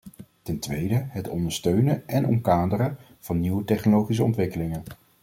[0.41, 4.83] Ten tweede, het ondersteunen en omkaderen van nieuwe technologische ontwikkelingen.